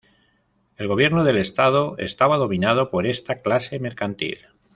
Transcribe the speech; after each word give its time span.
El 0.77 0.87
gobierno 0.87 1.23
del 1.23 1.37
estado 1.37 1.93
estaba 1.99 2.37
dominado 2.37 2.89
por 2.89 3.05
esta 3.05 3.43
clase 3.43 3.77
mercantil. 3.79 4.39